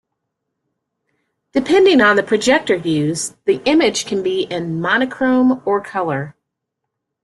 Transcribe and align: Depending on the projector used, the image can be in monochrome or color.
Depending 1.51 2.01
on 2.01 2.15
the 2.15 2.23
projector 2.23 2.73
used, 2.73 3.35
the 3.45 3.61
image 3.65 4.07
can 4.07 4.23
be 4.23 4.45
in 4.45 4.81
monochrome 4.81 5.61
or 5.63 5.79
color. 5.79 6.35